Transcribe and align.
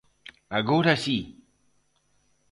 Agora 0.59 0.93
si! 1.03 1.17